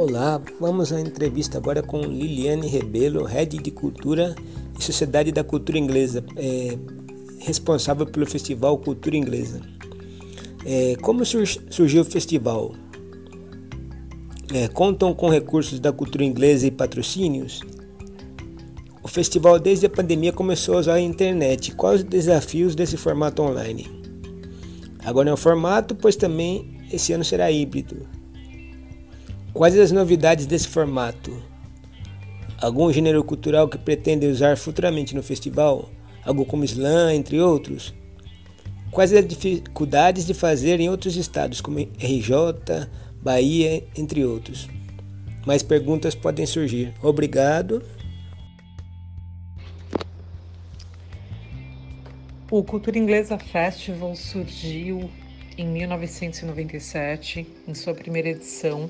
Olá, 0.00 0.40
vamos 0.60 0.92
à 0.92 1.00
entrevista 1.00 1.58
agora 1.58 1.82
com 1.82 2.00
Liliane 2.00 2.68
Rebelo, 2.68 3.24
Head 3.24 3.58
de 3.58 3.72
Cultura 3.72 4.36
e 4.78 4.84
Sociedade 4.84 5.32
da 5.32 5.42
Cultura 5.42 5.76
Inglesa, 5.76 6.24
é, 6.36 6.78
responsável 7.40 8.06
pelo 8.06 8.24
Festival 8.24 8.78
Cultura 8.78 9.16
Inglesa. 9.16 9.60
É, 10.64 10.94
como 11.02 11.26
sur 11.26 11.44
surgiu 11.68 12.02
o 12.02 12.04
festival? 12.04 12.76
É, 14.54 14.68
contam 14.68 15.12
com 15.12 15.28
recursos 15.28 15.80
da 15.80 15.92
cultura 15.92 16.22
inglesa 16.22 16.68
e 16.68 16.70
patrocínios? 16.70 17.60
O 19.02 19.08
festival, 19.08 19.58
desde 19.58 19.86
a 19.86 19.90
pandemia, 19.90 20.32
começou 20.32 20.76
a 20.76 20.78
usar 20.78 20.94
a 20.94 21.00
internet. 21.00 21.72
Quais 21.72 22.02
os 22.02 22.06
desafios 22.06 22.76
desse 22.76 22.96
formato 22.96 23.42
online? 23.42 23.90
Agora 25.04 25.28
é 25.28 25.32
um 25.32 25.36
formato, 25.36 25.96
pois 25.96 26.14
também 26.14 26.86
esse 26.92 27.12
ano 27.12 27.24
será 27.24 27.50
híbrido. 27.50 28.17
Quais 29.58 29.76
as 29.76 29.90
novidades 29.90 30.46
desse 30.46 30.68
formato? 30.68 31.42
Algum 32.62 32.92
gênero 32.92 33.24
cultural 33.24 33.68
que 33.68 33.76
pretende 33.76 34.24
usar 34.24 34.56
futuramente 34.56 35.16
no 35.16 35.20
festival? 35.20 35.90
Algo 36.24 36.44
como 36.44 36.62
slam, 36.62 37.12
entre 37.12 37.40
outros? 37.40 37.92
Quais 38.92 39.12
as 39.12 39.26
dificuldades 39.26 40.24
de 40.24 40.32
fazer 40.32 40.78
em 40.78 40.88
outros 40.88 41.16
estados, 41.16 41.60
como 41.60 41.80
RJ, 41.80 42.86
Bahia, 43.20 43.82
entre 43.96 44.24
outros? 44.24 44.68
Mais 45.44 45.60
perguntas 45.60 46.14
podem 46.14 46.46
surgir. 46.46 46.94
Obrigado. 47.02 47.82
O 52.48 52.62
Cultura 52.62 52.96
Inglesa 52.96 53.36
Festival 53.40 54.14
surgiu 54.14 55.10
em 55.56 55.66
1997, 55.66 57.44
em 57.66 57.74
sua 57.74 57.92
primeira 57.92 58.28
edição, 58.28 58.88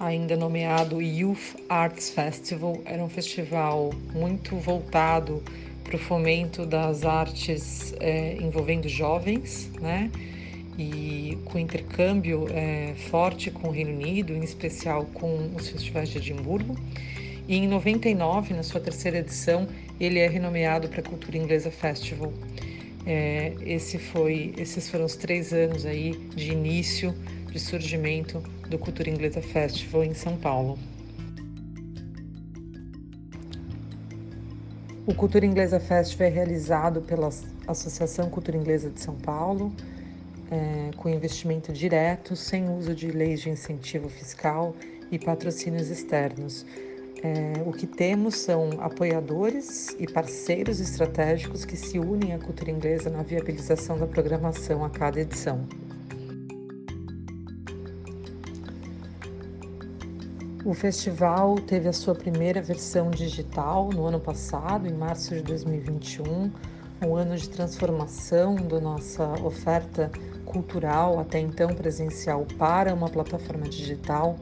ainda 0.00 0.34
nomeado 0.34 1.02
Youth 1.02 1.56
Arts 1.68 2.08
Festival. 2.08 2.80
Era 2.86 3.04
um 3.04 3.08
festival 3.08 3.92
muito 4.14 4.56
voltado 4.56 5.42
para 5.84 5.94
o 5.94 5.98
fomento 5.98 6.64
das 6.64 7.04
artes 7.04 7.94
é, 8.00 8.36
envolvendo 8.40 8.88
jovens, 8.88 9.70
né? 9.80 10.10
E 10.78 11.36
com 11.44 11.58
intercâmbio 11.58 12.46
é, 12.50 12.94
forte 13.10 13.50
com 13.50 13.68
o 13.68 13.70
Reino 13.70 13.90
Unido, 13.90 14.34
em 14.34 14.42
especial 14.42 15.04
com 15.12 15.50
os 15.54 15.68
festivais 15.68 16.08
de 16.08 16.16
Edimburgo. 16.16 16.74
E 17.46 17.56
em 17.56 17.68
99, 17.68 18.54
na 18.54 18.62
sua 18.62 18.80
terceira 18.80 19.18
edição, 19.18 19.68
ele 20.00 20.18
é 20.18 20.28
renomeado 20.28 20.88
para 20.88 21.02
Cultura 21.02 21.36
Inglesa 21.36 21.70
Festival. 21.70 22.32
É, 23.04 23.52
esse 23.62 23.98
foi, 23.98 24.54
esses 24.56 24.88
foram 24.88 25.04
os 25.04 25.16
três 25.16 25.52
anos 25.52 25.84
aí 25.84 26.12
de 26.34 26.52
início 26.52 27.14
de 27.50 27.58
surgimento 27.58 28.42
do 28.70 28.78
Cultura 28.78 29.10
Inglesa 29.10 29.42
Festival 29.42 30.04
em 30.04 30.14
São 30.14 30.36
Paulo. 30.36 30.78
O 35.04 35.12
Cultura 35.12 35.44
Inglesa 35.44 35.80
Festival 35.80 36.28
é 36.28 36.30
realizado 36.30 37.02
pela 37.02 37.28
Associação 37.66 38.30
Cultura 38.30 38.56
Inglesa 38.56 38.88
de 38.88 39.00
São 39.00 39.16
Paulo, 39.16 39.72
é, 40.52 40.96
com 40.96 41.08
investimento 41.08 41.72
direto, 41.72 42.36
sem 42.36 42.70
uso 42.70 42.94
de 42.94 43.10
leis 43.10 43.40
de 43.40 43.50
incentivo 43.50 44.08
fiscal 44.08 44.76
e 45.10 45.18
patrocínios 45.18 45.90
externos. 45.90 46.64
É, 47.24 47.60
o 47.66 47.72
que 47.72 47.88
temos 47.88 48.36
são 48.36 48.70
apoiadores 48.78 49.96
e 49.98 50.06
parceiros 50.06 50.78
estratégicos 50.78 51.64
que 51.64 51.76
se 51.76 51.98
unem 51.98 52.34
à 52.34 52.38
cultura 52.38 52.70
inglesa 52.70 53.10
na 53.10 53.24
viabilização 53.24 53.98
da 53.98 54.06
programação 54.06 54.84
a 54.84 54.90
cada 54.90 55.20
edição. 55.20 55.66
O 60.62 60.74
festival 60.74 61.54
teve 61.54 61.88
a 61.88 61.92
sua 61.92 62.14
primeira 62.14 62.60
versão 62.60 63.10
digital 63.10 63.88
no 63.88 64.04
ano 64.04 64.20
passado, 64.20 64.86
em 64.86 64.92
março 64.92 65.34
de 65.34 65.42
2021, 65.42 66.50
um 67.02 67.16
ano 67.16 67.34
de 67.34 67.48
transformação 67.48 68.56
da 68.56 68.78
nossa 68.78 69.24
oferta 69.42 70.10
cultural, 70.44 71.18
até 71.18 71.38
então 71.38 71.74
presencial, 71.74 72.46
para 72.58 72.92
uma 72.92 73.08
plataforma 73.08 73.66
digital. 73.70 74.36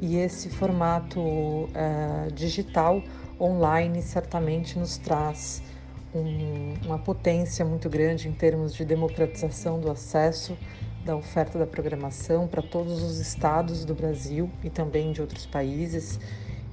E 0.00 0.16
esse 0.16 0.48
formato 0.48 1.20
uh, 1.20 2.32
digital 2.34 3.02
online 3.38 4.00
certamente 4.00 4.78
nos 4.78 4.96
traz 4.96 5.62
um, 6.14 6.72
uma 6.86 6.98
potência 6.98 7.62
muito 7.62 7.90
grande 7.90 8.26
em 8.26 8.32
termos 8.32 8.72
de 8.72 8.86
democratização 8.86 9.78
do 9.78 9.90
acesso 9.90 10.56
da 11.04 11.16
oferta 11.16 11.58
da 11.58 11.66
programação 11.66 12.46
para 12.46 12.62
todos 12.62 13.02
os 13.02 13.18
estados 13.18 13.84
do 13.84 13.94
Brasil 13.94 14.48
e 14.62 14.70
também 14.70 15.12
de 15.12 15.20
outros 15.20 15.46
países. 15.46 16.18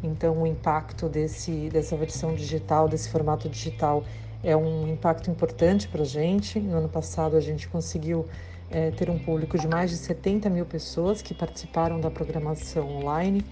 Então, 0.04 0.42
o 0.42 0.48
impacto 0.48 1.10
desse, 1.10 1.70
dessa 1.70 1.96
versão 1.98 2.34
digital, 2.36 2.88
desse 2.88 3.10
formato 3.10 3.50
digital, 3.50 4.04
é 4.44 4.56
um 4.56 4.88
impacto 4.88 5.30
importante 5.30 5.88
para 5.88 6.04
a 6.04 6.06
gente. 6.06 6.60
No 6.60 6.78
ano 6.78 6.90
passado, 6.90 7.36
a 7.36 7.42
gente 7.42 7.68
conseguiu 7.68 8.26
é, 8.70 8.92
ter 8.92 9.10
um 9.10 9.18
público 9.18 9.58
de 9.58 9.68
mais 9.68 9.90
de 9.90 9.98
70 9.98 10.50
mil 10.50 10.66
pessoas 10.66 11.22
que 11.22 11.34
participaram 11.34 12.00
da 12.00 12.10
programação 12.10 12.88
online 12.98 13.44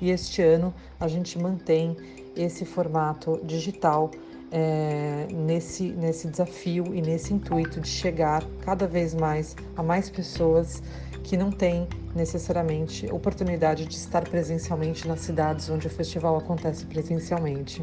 e 0.00 0.10
este 0.10 0.42
ano 0.42 0.74
a 0.98 1.06
gente 1.06 1.38
mantém 1.38 1.96
esse 2.36 2.64
formato 2.64 3.40
digital 3.44 4.10
é, 4.50 5.26
nesse, 5.32 5.90
nesse 5.92 6.28
desafio 6.28 6.94
e 6.94 7.02
nesse 7.02 7.34
intuito 7.34 7.80
de 7.80 7.88
chegar 7.88 8.44
cada 8.64 8.86
vez 8.86 9.14
mais 9.14 9.56
a 9.76 9.82
mais 9.82 10.08
pessoas 10.08 10.82
que 11.22 11.36
não 11.36 11.50
têm 11.50 11.88
necessariamente 12.14 13.06
oportunidade 13.10 13.86
de 13.86 13.94
estar 13.94 14.22
presencialmente 14.28 15.08
nas 15.08 15.20
cidades 15.20 15.68
onde 15.70 15.86
o 15.86 15.90
festival 15.90 16.36
acontece 16.36 16.84
presencialmente. 16.84 17.82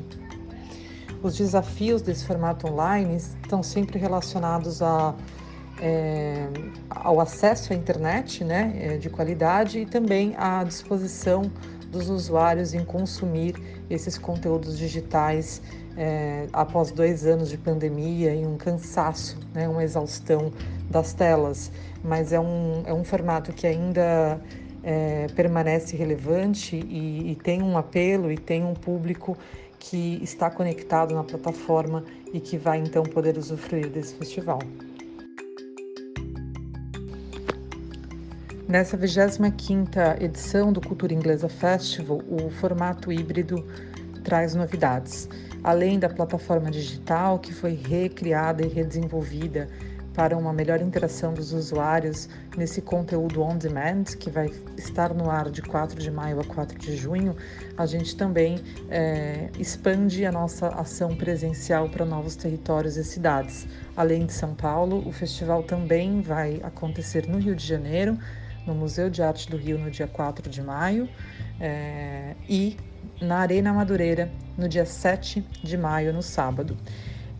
Os 1.21 1.37
desafios 1.37 2.01
desse 2.01 2.25
formato 2.25 2.67
online 2.67 3.17
estão 3.17 3.61
sempre 3.61 3.99
relacionados 3.99 4.81
a, 4.81 5.13
é, 5.79 6.47
ao 6.89 7.19
acesso 7.19 7.73
à 7.73 7.75
internet 7.75 8.43
né, 8.43 8.73
é, 8.75 8.97
de 8.97 9.09
qualidade 9.09 9.79
e 9.79 9.85
também 9.85 10.35
à 10.37 10.63
disposição 10.63 11.51
dos 11.91 12.09
usuários 12.09 12.73
em 12.73 12.85
consumir 12.85 13.80
esses 13.93 14.17
conteúdos 14.17 14.77
digitais 14.77 15.61
é, 15.97 16.47
após 16.53 16.91
dois 16.91 17.25
anos 17.25 17.49
de 17.49 17.57
pandemia 17.57 18.33
e 18.33 18.45
um 18.45 18.57
cansaço, 18.57 19.37
né, 19.53 19.67
uma 19.67 19.83
exaustão 19.83 20.51
das 20.89 21.13
telas, 21.13 21.71
mas 22.03 22.31
é 22.31 22.39
um, 22.39 22.83
é 22.85 22.93
um 22.93 23.03
formato 23.03 23.51
que 23.53 23.67
ainda 23.67 24.39
é, 24.83 25.27
permanece 25.35 25.95
relevante 25.95 26.75
e, 26.75 27.31
e 27.31 27.35
tem 27.35 27.61
um 27.61 27.77
apelo 27.77 28.31
e 28.31 28.37
tem 28.37 28.63
um 28.63 28.73
público 28.73 29.37
que 29.79 30.19
está 30.21 30.49
conectado 30.49 31.13
na 31.13 31.23
plataforma 31.23 32.03
e 32.33 32.39
que 32.39 32.57
vai 32.57 32.77
então 32.77 33.03
poder 33.03 33.37
usufruir 33.37 33.89
desse 33.89 34.15
festival. 34.15 34.59
Nessa 38.71 38.97
25ª 38.97 40.23
edição 40.23 40.71
do 40.71 40.79
Cultura 40.79 41.13
Inglesa 41.13 41.49
Festival, 41.49 42.21
o 42.29 42.49
formato 42.49 43.11
híbrido 43.11 43.67
traz 44.23 44.55
novidades 44.55 45.27
além 45.61 45.99
da 45.99 46.07
plataforma 46.07 46.71
digital 46.71 47.37
que 47.37 47.53
foi 47.53 47.73
recriada 47.73 48.65
e 48.65 48.69
redesenvolvida 48.69 49.67
para 50.13 50.37
uma 50.37 50.53
melhor 50.53 50.81
interação 50.81 51.33
dos 51.33 51.51
usuários 51.51 52.29
nesse 52.55 52.81
conteúdo 52.81 53.41
on 53.41 53.57
demand, 53.57 54.05
que 54.17 54.29
vai 54.29 54.49
estar 54.77 55.13
no 55.13 55.29
ar 55.29 55.49
de 55.49 55.61
4 55.61 55.99
de 55.99 56.09
maio 56.09 56.39
a 56.39 56.43
4 56.45 56.79
de 56.79 56.95
junho, 56.95 57.35
a 57.77 57.85
gente 57.85 58.15
também 58.15 58.57
é, 58.89 59.49
expande 59.59 60.25
a 60.25 60.31
nossa 60.31 60.69
ação 60.69 61.13
presencial 61.13 61.89
para 61.89 62.05
novos 62.05 62.37
territórios 62.37 62.95
e 62.95 63.03
cidades. 63.03 63.67
Além 63.97 64.25
de 64.25 64.31
São 64.31 64.55
Paulo, 64.55 65.05
o 65.05 65.11
festival 65.11 65.61
também 65.63 66.21
vai 66.21 66.61
acontecer 66.63 67.27
no 67.27 67.37
Rio 67.37 67.53
de 67.53 67.67
Janeiro, 67.67 68.17
no 68.65 68.73
Museu 68.75 69.09
de 69.09 69.21
Arte 69.21 69.49
do 69.49 69.57
Rio, 69.57 69.77
no 69.77 69.89
dia 69.89 70.07
4 70.07 70.49
de 70.49 70.61
maio, 70.61 71.09
é, 71.59 72.35
e 72.47 72.77
na 73.21 73.37
Arena 73.37 73.73
Madureira, 73.73 74.31
no 74.57 74.67
dia 74.67 74.85
7 74.85 75.45
de 75.63 75.77
maio, 75.77 76.13
no 76.13 76.21
sábado. 76.21 76.77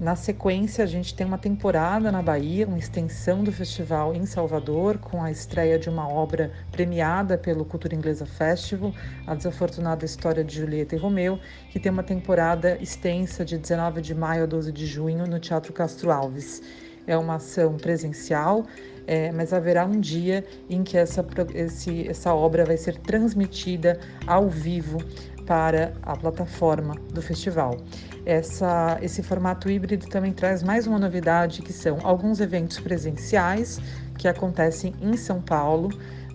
Na 0.02 0.16
sequência, 0.16 0.84
a 0.84 0.88
gente 0.88 1.14
tem 1.14 1.28
uma 1.28 1.38
temporada 1.38 2.12
na 2.12 2.24
Bahia, 2.24 2.66
uma 2.66 2.80
extensão 2.80 3.44
do 3.44 3.52
festival 3.52 4.16
em 4.16 4.26
Salvador, 4.26 4.98
com 4.98 5.22
a 5.22 5.30
estreia 5.30 5.78
de 5.78 5.92
uma 5.92 6.10
obra 6.10 6.52
premiada 6.72 7.38
pelo 7.38 7.64
Cultura 7.64 7.94
Inglesa 7.94 8.26
Festival, 8.26 8.92
A 9.28 9.36
Desafortunada 9.36 10.04
História 10.04 10.44
de 10.44 10.56
Julieta 10.56 10.96
e 10.96 10.98
Romeu, 10.98 11.40
que 11.70 11.80
tem 11.80 11.92
uma 11.92 12.02
temporada 12.02 12.80
extensa 12.82 13.46
de 13.46 13.60
19 13.60 14.02
de 14.02 14.16
maio 14.16 14.42
a 14.42 14.48
12 14.48 14.72
de 14.72 14.88
junho 14.88 15.28
no 15.28 15.40
Teatro 15.40 15.72
Castro 15.72 16.12
Alves. 16.12 16.64
É 17.08 17.18
uma 17.18 17.36
ação 17.36 17.78
presencial, 17.78 18.66
é, 19.08 19.32
mas 19.32 19.54
haverá 19.54 19.86
um 19.86 20.00
dia 20.00 20.46
em 20.70 20.84
que 20.84 20.98
essa, 20.98 21.26
esse, 21.54 22.08
essa 22.08 22.34
obra 22.34 22.64
vai 22.66 22.78
ser 22.78 22.98
transmitida 22.98 24.00
ao 24.28 24.50
vivo 24.50 25.00
para 25.46 25.94
a 26.04 26.16
plataforma 26.16 26.96
do 27.12 27.22
festival. 27.22 27.78
Essa, 28.26 28.98
esse 29.02 29.24
formato 29.24 29.70
híbrido 29.70 30.08
também 30.08 30.32
traz 30.32 30.62
mais 30.62 30.86
uma 30.86 31.00
novidade, 31.00 31.62
que 31.62 31.74
são 31.74 31.98
alguns 32.04 32.40
eventos 32.40 32.80
presenciais 32.80 33.80
que 34.18 34.28
acontecem 34.28 34.94
em 35.02 35.18
São 35.18 35.42
Paulo, 35.42 35.90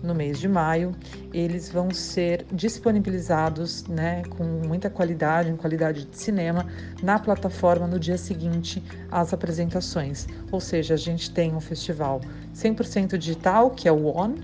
no 0.07 0.15
mês 0.15 0.39
de 0.39 0.47
maio, 0.47 0.95
eles 1.33 1.69
vão 1.69 1.91
ser 1.91 2.45
disponibilizados 2.51 3.85
né, 3.87 4.23
com 4.29 4.43
muita 4.43 4.89
qualidade, 4.89 5.51
em 5.51 5.55
qualidade 5.55 6.05
de 6.05 6.17
cinema, 6.17 6.65
na 7.03 7.19
plataforma 7.19 7.85
no 7.85 7.99
dia 7.99 8.17
seguinte 8.17 8.81
às 9.11 9.33
apresentações. 9.33 10.25
Ou 10.51 10.59
seja, 10.59 10.93
a 10.93 10.97
gente 10.97 11.29
tem 11.29 11.53
um 11.53 11.59
festival 11.59 12.21
100% 12.55 13.17
digital, 13.17 13.71
que 13.71 13.87
é 13.87 13.91
o 13.91 14.07
ON, 14.07 14.35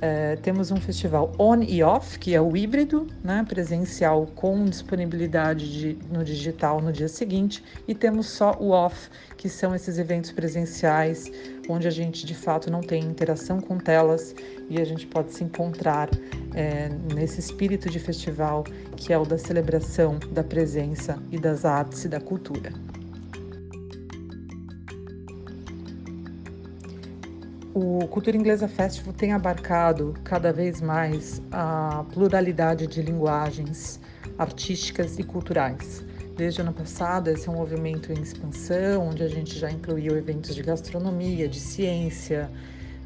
é, 0.00 0.36
temos 0.36 0.70
um 0.70 0.76
festival 0.76 1.32
on 1.38 1.62
e 1.62 1.82
off, 1.82 2.18
que 2.18 2.34
é 2.34 2.40
o 2.40 2.56
híbrido, 2.56 3.06
né, 3.22 3.44
presencial 3.48 4.26
com 4.34 4.64
disponibilidade 4.64 5.72
de, 5.72 5.98
no 6.10 6.24
digital 6.24 6.80
no 6.80 6.92
dia 6.92 7.08
seguinte, 7.08 7.62
e 7.86 7.94
temos 7.94 8.26
só 8.26 8.56
o 8.60 8.70
off, 8.70 9.10
que 9.36 9.48
são 9.48 9.74
esses 9.74 9.98
eventos 9.98 10.32
presenciais, 10.32 11.30
onde 11.68 11.86
a 11.86 11.90
gente 11.90 12.24
de 12.24 12.34
fato 12.34 12.70
não 12.70 12.80
tem 12.80 13.02
interação 13.02 13.60
com 13.60 13.78
telas 13.78 14.34
e 14.68 14.80
a 14.80 14.84
gente 14.84 15.06
pode 15.06 15.32
se 15.32 15.44
encontrar 15.44 16.08
é, 16.54 16.88
nesse 17.14 17.40
espírito 17.40 17.90
de 17.90 17.98
festival 17.98 18.64
que 18.96 19.12
é 19.12 19.18
o 19.18 19.24
da 19.24 19.38
celebração 19.38 20.18
da 20.32 20.42
presença 20.42 21.18
e 21.30 21.38
das 21.38 21.64
artes 21.64 22.04
e 22.04 22.08
da 22.08 22.20
cultura. 22.20 22.72
O 27.80 28.08
Cultura 28.08 28.36
Inglesa 28.36 28.66
Festival 28.66 29.14
tem 29.14 29.32
abarcado 29.32 30.12
cada 30.24 30.52
vez 30.52 30.80
mais 30.80 31.40
a 31.52 32.04
pluralidade 32.12 32.88
de 32.88 33.00
linguagens 33.00 34.00
artísticas 34.36 35.16
e 35.16 35.22
culturais. 35.22 36.04
Desde 36.36 36.60
o 36.60 36.64
ano 36.64 36.72
passado, 36.72 37.30
esse 37.30 37.48
é 37.48 37.52
um 37.52 37.54
movimento 37.54 38.12
em 38.12 38.20
expansão, 38.20 39.06
onde 39.06 39.22
a 39.22 39.28
gente 39.28 39.56
já 39.56 39.70
incluiu 39.70 40.16
eventos 40.16 40.56
de 40.56 40.62
gastronomia, 40.64 41.46
de 41.46 41.60
ciência, 41.60 42.50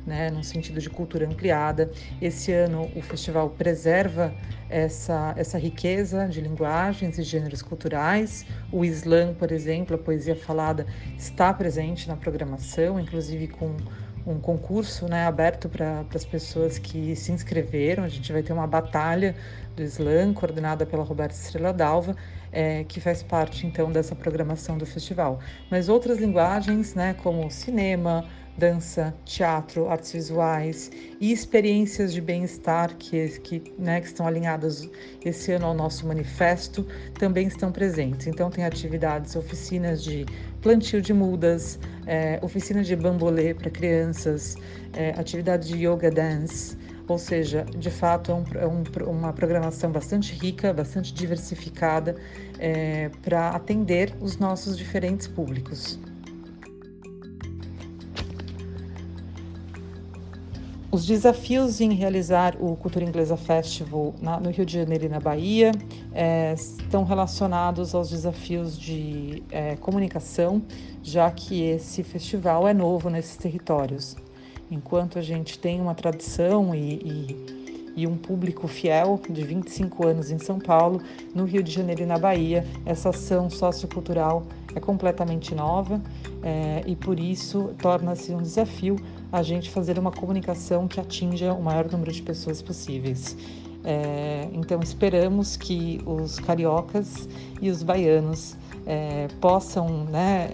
né, 0.06 0.30
no 0.30 0.42
sentido 0.42 0.80
de 0.80 0.88
cultura 0.88 1.26
ampliada. 1.26 1.90
Esse 2.18 2.50
ano, 2.50 2.90
o 2.96 3.02
festival 3.02 3.50
preserva 3.50 4.34
essa, 4.70 5.34
essa 5.36 5.58
riqueza 5.58 6.26
de 6.26 6.40
linguagens 6.40 7.18
e 7.18 7.22
gêneros 7.22 7.60
culturais. 7.60 8.46
O 8.72 8.86
slam, 8.86 9.34
por 9.34 9.52
exemplo, 9.52 9.96
a 9.96 9.98
poesia 9.98 10.34
falada, 10.34 10.86
está 11.18 11.52
presente 11.52 12.08
na 12.08 12.16
programação, 12.16 12.98
inclusive 12.98 13.48
com 13.48 13.76
um 14.26 14.38
concurso 14.40 15.06
né, 15.08 15.26
aberto 15.26 15.68
para 15.68 16.04
as 16.14 16.24
pessoas 16.24 16.78
que 16.78 17.14
se 17.16 17.32
inscreveram. 17.32 18.04
A 18.04 18.08
gente 18.08 18.32
vai 18.32 18.42
ter 18.42 18.52
uma 18.52 18.66
batalha 18.66 19.34
do 19.74 19.82
slam, 19.82 20.32
coordenada 20.32 20.86
pela 20.86 21.02
Roberta 21.02 21.34
Estrela 21.34 21.72
Dalva, 21.72 22.16
é, 22.52 22.84
que 22.84 23.00
faz 23.00 23.22
parte 23.22 23.66
então 23.66 23.90
dessa 23.90 24.14
programação 24.14 24.76
do 24.76 24.84
festival. 24.84 25.40
Mas 25.70 25.88
outras 25.88 26.18
linguagens, 26.18 26.94
né, 26.94 27.14
como 27.14 27.50
cinema, 27.50 28.24
dança, 28.56 29.14
teatro, 29.24 29.88
artes 29.88 30.12
visuais 30.12 30.90
e 31.20 31.32
experiências 31.32 32.12
de 32.12 32.20
bem-estar 32.20 32.94
que, 32.96 33.28
que, 33.40 33.62
né, 33.78 34.00
que 34.00 34.06
estão 34.06 34.26
alinhadas 34.26 34.88
esse 35.24 35.52
ano 35.52 35.66
ao 35.66 35.74
nosso 35.74 36.06
manifesto 36.06 36.86
também 37.18 37.46
estão 37.46 37.72
presentes. 37.72 38.26
Então, 38.26 38.50
tem 38.50 38.64
atividades, 38.64 39.34
oficinas 39.36 40.02
de 40.02 40.26
plantio 40.60 41.00
de 41.00 41.12
mudas, 41.12 41.78
é, 42.06 42.38
oficina 42.42 42.82
de 42.82 42.94
bambolê 42.94 43.54
para 43.54 43.70
crianças, 43.70 44.54
é, 44.92 45.10
atividade 45.10 45.68
de 45.68 45.86
yoga 45.86 46.10
dance. 46.10 46.76
Ou 47.08 47.18
seja, 47.18 47.64
de 47.64 47.90
fato 47.90 48.30
é, 48.30 48.34
um, 48.34 48.44
é 48.54 48.66
um, 48.66 49.10
uma 49.10 49.32
programação 49.32 49.90
bastante 49.90 50.32
rica, 50.34 50.72
bastante 50.72 51.12
diversificada 51.12 52.16
é, 52.58 53.10
para 53.22 53.50
atender 53.50 54.14
os 54.20 54.38
nossos 54.38 54.78
diferentes 54.78 55.26
públicos. 55.26 55.98
Os 60.92 61.06
desafios 61.06 61.80
em 61.80 61.94
realizar 61.94 62.54
o 62.60 62.76
Cultura 62.76 63.02
Inglesa 63.02 63.34
Festival 63.34 64.14
na, 64.20 64.38
no 64.38 64.50
Rio 64.50 64.66
de 64.66 64.74
Janeiro 64.74 65.06
e 65.06 65.08
na 65.08 65.18
Bahia 65.18 65.72
é, 66.12 66.52
estão 66.52 67.02
relacionados 67.02 67.94
aos 67.94 68.10
desafios 68.10 68.78
de 68.78 69.42
é, 69.50 69.74
comunicação, 69.76 70.62
já 71.02 71.30
que 71.30 71.62
esse 71.62 72.02
festival 72.02 72.68
é 72.68 72.74
novo 72.74 73.08
nesses 73.08 73.38
territórios. 73.38 74.14
Enquanto 74.72 75.18
a 75.18 75.22
gente 75.22 75.58
tem 75.58 75.82
uma 75.82 75.94
tradição 75.94 76.74
e, 76.74 76.94
e, 76.94 77.92
e 77.94 78.06
um 78.06 78.16
público 78.16 78.66
fiel 78.66 79.20
de 79.28 79.44
25 79.44 80.06
anos 80.06 80.30
em 80.30 80.38
São 80.38 80.58
Paulo, 80.58 81.02
no 81.34 81.44
Rio 81.44 81.62
de 81.62 81.70
Janeiro 81.70 82.04
e 82.04 82.06
na 82.06 82.18
Bahia, 82.18 82.66
essa 82.86 83.10
ação 83.10 83.50
sociocultural 83.50 84.46
é 84.74 84.80
completamente 84.80 85.54
nova 85.54 86.00
é, 86.42 86.82
e 86.86 86.96
por 86.96 87.20
isso 87.20 87.74
torna-se 87.82 88.32
um 88.32 88.40
desafio 88.40 88.96
a 89.30 89.42
gente 89.42 89.68
fazer 89.68 89.98
uma 89.98 90.10
comunicação 90.10 90.88
que 90.88 90.98
atinja 90.98 91.52
o 91.52 91.62
maior 91.62 91.90
número 91.90 92.10
de 92.10 92.22
pessoas 92.22 92.62
possíveis. 92.62 93.36
É, 93.84 94.48
então 94.54 94.80
esperamos 94.80 95.54
que 95.54 96.00
os 96.06 96.38
cariocas 96.38 97.28
e 97.60 97.68
os 97.68 97.82
baianos 97.82 98.56
é, 98.86 99.28
possam 99.38 100.04
né, 100.04 100.48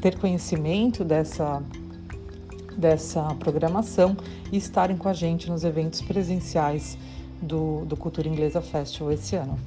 ter 0.00 0.18
conhecimento 0.18 1.04
dessa, 1.04 1.62
dessa 2.76 3.22
programação 3.36 4.16
e 4.52 4.56
estarem 4.56 4.96
com 4.96 5.08
a 5.08 5.12
gente 5.12 5.48
nos 5.50 5.64
eventos 5.64 6.00
presenciais 6.00 6.98
do, 7.40 7.84
do 7.84 7.96
Cultura 7.96 8.28
Inglesa 8.28 8.60
Festival 8.60 9.12
esse 9.12 9.36
ano. 9.36 9.58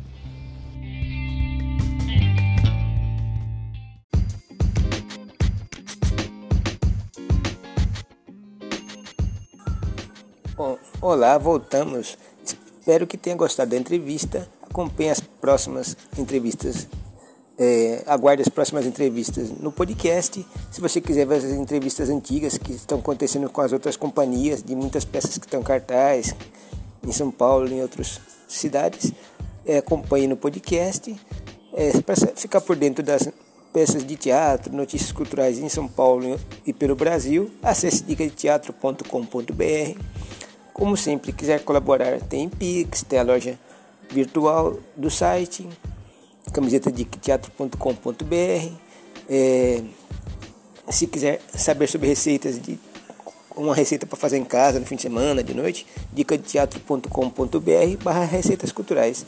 Olá, 11.00 11.38
voltamos. 11.38 12.18
Espero 12.44 13.06
que 13.06 13.18
tenha 13.18 13.36
gostado 13.36 13.72
da 13.72 13.78
entrevista. 13.78 14.50
Acompanhe 14.64 15.12
as 15.12 15.20
próximas 15.20 15.96
entrevistas. 16.18 16.88
É, 17.60 18.04
aguarde 18.06 18.44
as 18.44 18.50
próximas 18.50 18.86
entrevistas 18.86 19.50
no 19.50 19.72
podcast. 19.72 20.46
Se 20.72 20.80
você 20.80 21.02
quiser 21.02 21.26
ver 21.26 21.38
as 21.38 21.46
entrevistas 21.46 22.10
antigas 22.10 22.58
que 22.58 22.74
estão 22.74 23.00
acontecendo 23.00 23.50
com 23.50 23.62
as 23.62 23.72
outras 23.72 23.98
companhias, 23.98 24.62
de 24.62 24.76
muitas 24.76 25.04
peças 25.04 25.38
que 25.38 25.46
estão 25.46 25.64
cartaz 25.64 26.36
em 27.04 27.12
São 27.12 27.32
Paulo 27.32 27.68
e 27.68 27.74
em 27.74 27.82
outras 27.82 28.22
cidades, 28.48 29.12
é, 29.66 29.80
acompanhe 29.80 30.28
no 30.28 30.38
podcast. 30.38 31.16
É, 31.74 32.00
Para 32.02 32.16
ficar 32.36 32.62
por 32.62 32.76
dentro 32.76 33.04
das 33.04 33.28
peças 33.74 34.06
de 34.06 34.16
teatro, 34.16 34.76
notícias 34.76 35.12
culturais 35.12 35.58
em 35.58 35.70
São 35.70 35.88
Paulo 35.88 36.40
e 36.66 36.72
pelo 36.72 36.96
Brasil, 36.96 37.50
acesse 37.64 38.04
dicadeteatro.com.br 38.04 40.00
como 40.78 40.96
sempre, 40.96 41.34
quiser 41.34 41.64
colaborar, 41.64 42.22
tem 42.22 42.48
Pix, 42.48 43.02
tem 43.02 43.18
a 43.18 43.24
loja 43.24 43.58
virtual 44.12 44.78
do 44.96 45.10
site, 45.10 45.68
camiseta 46.58 46.92
de 46.92 47.06
teatro.com.br. 47.06 48.72
É, 49.30 49.84
se 50.90 51.06
quiser 51.06 51.40
saber 51.54 51.88
sobre 51.88 52.08
receitas 52.08 52.60
de 52.60 52.80
uma 53.56 53.76
receita 53.76 54.08
para 54.08 54.18
fazer 54.18 54.38
em 54.38 54.44
casa 54.44 54.80
no 54.80 54.86
fim 54.86 54.96
de 54.96 55.04
semana, 55.04 55.44
de 55.44 55.54
noite, 55.54 55.86
dica 56.12 56.36
de 56.36 56.44
teatro.com.br 56.44 58.04
barra 58.04 58.24
receitas 58.24 58.72
culturais. 58.72 59.24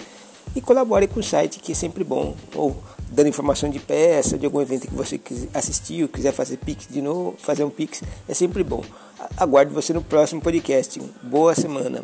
E 0.56 0.62
colabore 0.62 1.08
com 1.08 1.20
o 1.20 1.24
site 1.24 1.60
que 1.60 1.74
é 1.74 1.76
sempre 1.76 2.04
bom, 2.04 2.36
ou 2.56 2.76
dando 3.12 3.30
informação 3.30 3.70
de 3.70 3.80
peça, 3.80 4.36
de 4.36 4.48
algum 4.48 4.60
evento 4.60 4.88
que 4.88 4.96
você 4.96 5.22
assistiu, 5.54 6.10
quiser 6.10 6.32
fazer 6.32 6.58
pix 6.58 6.88
de 6.90 7.00
novo, 7.00 7.36
fazer 7.38 7.64
um 7.64 7.70
pix, 7.70 8.02
é 8.28 8.34
sempre 8.34 8.64
bom. 8.64 8.84
Aguardo 9.38 9.72
você 9.72 9.94
no 9.94 10.02
próximo 10.02 10.42
podcast. 10.42 11.00
Boa 11.22 11.54
semana. 11.54 12.04